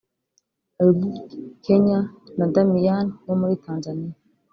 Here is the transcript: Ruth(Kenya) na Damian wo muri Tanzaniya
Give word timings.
Ruth(Kenya) 0.83 1.99
na 2.37 2.45
Damian 2.53 3.07
wo 3.25 3.33
muri 3.41 3.55
Tanzaniya 3.63 4.15